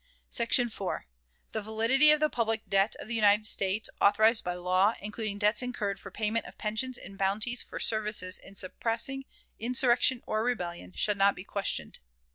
[0.31, 1.05] "SECTION 4.
[1.51, 5.61] The validity of the public debt of the United States, authorized by law, including debts
[5.61, 9.25] incurred for payment of pensions and bounties for services in suppressing
[9.59, 11.99] insurrection or rebellion, shall not be questioned.